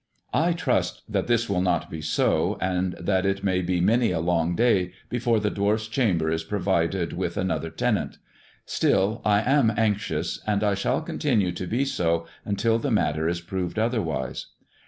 [0.33, 4.19] I trust that this will not be so, and that it may be many a
[4.19, 8.17] long day before the dwarf's chamber is provided with another tenant.
[8.65, 13.41] Still, I am anxious, and I shall continue to be so until the matter is
[13.41, 14.47] proved otherwise.